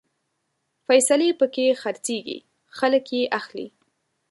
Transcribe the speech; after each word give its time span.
فیصلې 0.87 1.29
پکې 1.39 1.65
خرڅېږي، 1.81 2.37
خلک 2.77 3.05
يې 3.15 3.21
اخلي 3.39 3.67